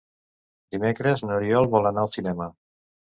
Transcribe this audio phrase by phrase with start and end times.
[0.75, 2.49] Dimecres n'Oriol vol anar al cinema.